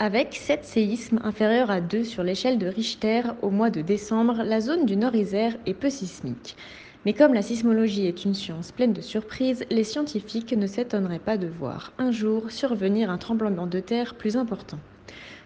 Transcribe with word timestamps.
Avec 0.00 0.34
7 0.34 0.64
séismes 0.64 1.20
inférieurs 1.22 1.70
à 1.70 1.80
2 1.80 2.02
sur 2.04 2.24
l'échelle 2.24 2.58
de 2.58 2.66
Richter 2.66 3.22
au 3.42 3.50
mois 3.50 3.70
de 3.70 3.80
décembre, 3.80 4.42
la 4.42 4.60
zone 4.60 4.86
du 4.86 4.96
Nord-Isère 4.96 5.56
est 5.66 5.74
peu 5.74 5.88
sismique. 5.88 6.56
Mais 7.04 7.14
comme 7.14 7.32
la 7.34 7.42
sismologie 7.42 8.06
est 8.06 8.24
une 8.24 8.34
science 8.34 8.72
pleine 8.72 8.92
de 8.92 9.00
surprises, 9.00 9.64
les 9.70 9.84
scientifiques 9.84 10.52
ne 10.52 10.66
s'étonneraient 10.66 11.20
pas 11.20 11.38
de 11.38 11.46
voir 11.46 11.92
un 11.98 12.10
jour 12.10 12.50
survenir 12.50 13.08
un 13.10 13.18
tremblement 13.18 13.66
de 13.68 13.78
terre 13.80 14.16
plus 14.16 14.36
important. 14.36 14.80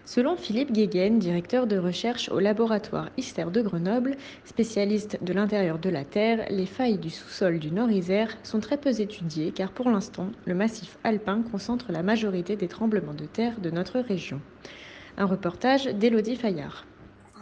Selon 0.09 0.35
Philippe 0.35 0.71
Guéguen, 0.71 1.19
directeur 1.19 1.67
de 1.67 1.77
recherche 1.77 2.29
au 2.29 2.39
laboratoire 2.39 3.09
ISTER 3.17 3.45
de 3.51 3.61
Grenoble, 3.61 4.17
spécialiste 4.43 5.23
de 5.23 5.33
l'intérieur 5.33 5.77
de 5.77 5.91
la 5.91 6.03
Terre, 6.03 6.47
les 6.49 6.65
failles 6.65 6.97
du 6.97 7.11
sous-sol 7.11 7.59
du 7.59 7.69
Nord-Isère 7.69 8.35
sont 8.41 8.59
très 8.59 8.77
peu 8.77 8.89
étudiées 8.89 9.51
car 9.51 9.71
pour 9.71 9.87
l'instant, 9.87 10.31
le 10.47 10.55
massif 10.55 10.97
alpin 11.03 11.43
concentre 11.43 11.91
la 11.91 12.01
majorité 12.01 12.55
des 12.55 12.67
tremblements 12.67 13.13
de 13.13 13.27
terre 13.27 13.59
de 13.59 13.69
notre 13.69 13.99
région. 13.99 14.41
Un 15.15 15.27
reportage 15.27 15.85
d'Élodie 15.85 16.37
Fayard. 16.37 16.85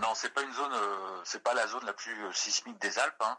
Non, 0.02 0.10
c'est 0.14 0.34
pas 0.34 0.44
une 0.44 0.52
zone, 0.52 0.74
euh, 0.74 1.22
c'est 1.24 1.44
pas 1.44 1.54
la 1.54 1.68
zone 1.68 1.86
la 1.86 1.94
plus 1.94 2.22
euh, 2.26 2.34
sismique 2.34 2.82
des 2.82 3.00
Alpes. 3.00 3.22
Hein. 3.22 3.38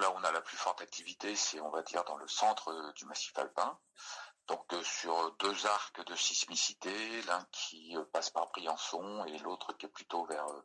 Là 0.00 0.10
où 0.10 0.14
on 0.18 0.24
a 0.24 0.32
la 0.32 0.40
plus 0.40 0.56
forte 0.56 0.80
activité, 0.80 1.36
c'est 1.36 1.60
on 1.60 1.68
va 1.68 1.82
dire 1.82 2.02
dans 2.04 2.16
le 2.16 2.26
centre 2.26 2.70
euh, 2.70 2.92
du 2.96 3.04
massif 3.04 3.36
alpin. 3.36 3.76
Donc 4.48 4.72
euh, 4.72 4.82
sur 4.82 5.32
deux 5.36 5.66
arcs 5.66 6.04
de 6.04 6.14
sismicité, 6.16 7.22
l'un 7.22 7.46
qui 7.52 7.96
euh, 7.96 8.04
passe 8.12 8.30
par 8.30 8.48
Briançon 8.48 9.24
et 9.26 9.38
l'autre 9.38 9.72
qui 9.74 9.86
est 9.86 9.90
plutôt 9.90 10.24
vers 10.26 10.46
euh, 10.48 10.62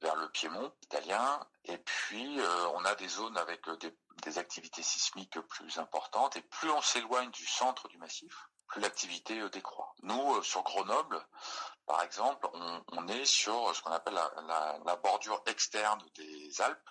vers 0.00 0.16
le 0.16 0.28
Piémont 0.30 0.72
italien. 0.82 1.40
Et 1.64 1.78
puis 1.78 2.38
on 2.74 2.84
a 2.84 2.94
des 2.96 3.08
zones 3.08 3.38
avec 3.38 3.62
des, 4.22 4.38
activités 4.38 4.82
sismiques 4.82 5.40
plus 5.40 5.78
importantes. 5.78 6.36
Et 6.36 6.42
plus 6.42 6.68
on 6.70 6.82
s'éloigne 6.82 7.30
du 7.30 7.46
centre 7.46 7.88
du 7.88 7.96
massif, 7.96 8.48
plus 8.66 8.82
l'activité 8.82 9.48
décroît. 9.48 9.94
Nous, 10.02 10.42
sur 10.42 10.62
Grenoble, 10.62 11.24
par 11.86 12.02
exemple, 12.02 12.46
on, 12.52 13.08
est 13.08 13.24
sur 13.24 13.74
ce 13.74 13.80
qu'on 13.80 13.92
appelle 13.92 14.14
la 14.14 14.96
bordure 14.96 15.42
externe 15.46 16.04
des 16.16 16.60
Alpes 16.60 16.90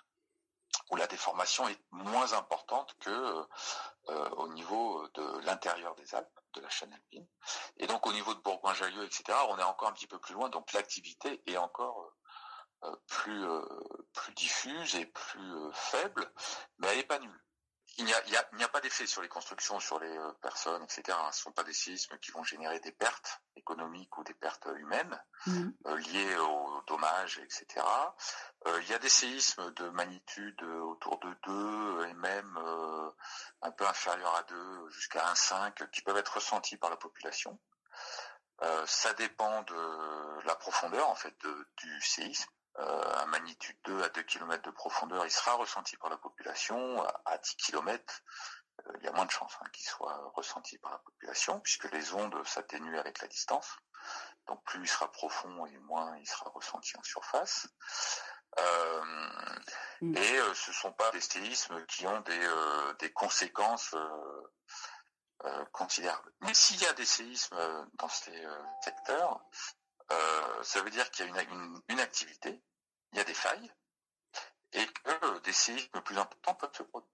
où 0.90 0.96
la 0.96 1.06
déformation 1.06 1.68
est 1.68 1.80
moins 1.90 2.32
importante 2.32 2.94
que 3.00 3.46
euh, 4.08 4.28
au 4.30 4.48
niveau 4.48 5.06
de 5.14 5.38
l'intérieur 5.44 5.94
des 5.94 6.14
Alpes, 6.14 6.40
de 6.54 6.60
la 6.60 6.68
chaîne 6.68 6.92
alpine. 6.92 7.26
Et 7.78 7.86
donc 7.86 8.06
au 8.06 8.12
niveau 8.12 8.34
de 8.34 8.40
Bourgoin-Jallieu, 8.40 9.04
etc., 9.04 9.38
on 9.48 9.58
est 9.58 9.62
encore 9.62 9.88
un 9.88 9.92
petit 9.92 10.06
peu 10.06 10.18
plus 10.18 10.34
loin, 10.34 10.48
donc 10.48 10.72
l'activité 10.72 11.42
est 11.46 11.56
encore 11.56 12.12
euh, 12.84 12.96
plus, 13.06 13.44
euh, 13.44 13.64
plus 14.12 14.32
diffuse 14.34 14.94
et 14.96 15.06
plus 15.06 15.54
euh, 15.54 15.72
faible, 15.72 16.30
mais 16.78 16.88
elle 16.88 16.98
n'est 16.98 17.04
pas 17.04 17.18
nulle 17.18 17.44
il 17.98 18.04
n'y 18.06 18.12
a, 18.12 18.16
a, 18.18 18.64
a, 18.64 18.68
pas 18.68 18.80
d'effet 18.80 19.06
sur 19.06 19.22
les 19.22 19.28
constructions, 19.28 19.78
sur 19.78 20.00
les 20.00 20.16
euh, 20.16 20.32
personnes, 20.42 20.82
etc. 20.82 21.16
Ce 21.30 21.38
ne 21.38 21.42
sont 21.44 21.52
pas 21.52 21.64
des 21.64 21.72
séismes 21.72 22.18
qui 22.18 22.30
vont 22.32 22.42
générer 22.42 22.80
des 22.80 22.92
pertes 22.92 23.42
économiques 23.56 24.16
ou 24.18 24.24
des 24.24 24.34
pertes 24.34 24.68
humaines 24.76 25.20
mmh. 25.46 25.68
euh, 25.86 25.96
liées 25.96 26.36
aux 26.36 26.73
etc. 27.42 27.66
Euh, 28.66 28.80
il 28.82 28.88
y 28.88 28.94
a 28.94 28.98
des 28.98 29.08
séismes 29.08 29.72
de 29.74 29.88
magnitude 29.90 30.62
autour 30.62 31.18
de 31.20 31.34
2 31.46 32.06
et 32.06 32.14
même 32.14 32.58
euh, 32.58 33.10
un 33.62 33.70
peu 33.70 33.86
inférieur 33.86 34.34
à 34.34 34.42
2 34.44 34.88
jusqu'à 34.90 35.20
1,5 35.32 35.90
qui 35.90 36.02
peuvent 36.02 36.16
être 36.16 36.34
ressentis 36.34 36.76
par 36.76 36.90
la 36.90 36.96
population. 36.96 37.58
Euh, 38.62 38.86
ça 38.86 39.12
dépend 39.14 39.62
de 39.62 40.46
la 40.46 40.54
profondeur 40.54 41.08
en 41.08 41.14
fait 41.14 41.34
du 41.76 42.00
séisme 42.00 42.50
euh, 42.80 43.12
à 43.14 43.26
magnitude 43.26 43.76
2 43.84 44.02
à 44.02 44.08
2 44.08 44.22
km 44.24 44.62
de 44.64 44.70
profondeur, 44.70 45.24
il 45.24 45.30
sera 45.30 45.54
ressenti 45.54 45.96
par 45.96 46.10
la 46.10 46.16
population. 46.16 47.04
À 47.24 47.38
10 47.38 47.56
km, 47.56 48.22
euh, 48.86 48.92
il 48.98 49.04
y 49.04 49.08
a 49.08 49.12
moins 49.12 49.26
de 49.26 49.30
chances 49.30 49.56
hein, 49.60 49.66
qu'il 49.72 49.86
soit 49.86 50.32
ressenti 50.34 50.76
par 50.78 50.90
la 50.90 50.98
population, 50.98 51.60
puisque 51.60 51.90
les 51.92 52.12
ondes 52.14 52.44
s'atténuent 52.44 52.98
avec 52.98 53.20
la 53.20 53.28
distance. 53.28 53.76
Donc 54.46 54.62
plus 54.64 54.82
il 54.82 54.88
sera 54.88 55.10
profond 55.10 55.66
et 55.66 55.78
moins 55.78 56.16
il 56.18 56.26
sera 56.26 56.50
ressenti 56.50 56.96
en 56.96 57.02
surface. 57.02 57.68
Euh, 58.58 59.04
mmh. 60.00 60.16
Et 60.16 60.38
euh, 60.38 60.54
ce 60.54 60.72
sont 60.72 60.92
pas 60.92 61.10
des 61.10 61.20
séismes 61.20 61.84
qui 61.86 62.06
ont 62.06 62.20
des, 62.20 62.44
euh, 62.44 62.92
des 62.94 63.12
conséquences 63.12 63.94
considérables. 65.72 66.32
Mais 66.40 66.54
s'il 66.54 66.80
y 66.80 66.86
a 66.86 66.92
des 66.94 67.04
séismes 67.04 67.86
dans 67.94 68.08
ces 68.08 68.46
secteurs, 68.82 69.44
ça 70.62 70.80
veut 70.80 70.90
dire 70.90 71.10
qu'il 71.10 71.26
y 71.26 71.28
a 71.28 71.42
une, 71.42 71.50
une, 71.50 71.82
une, 71.88 72.00
activité, 72.00 72.62
il 73.12 73.18
y 73.18 73.20
a 73.20 73.24
des 73.24 73.34
failles, 73.34 73.74
et 74.72 74.86
que 74.86 75.38
des 75.40 75.52
séismes 75.52 76.00
plus 76.00 76.16
importants 76.16 76.54
peuvent 76.54 76.74
se 76.74 76.82
produire. 76.84 77.13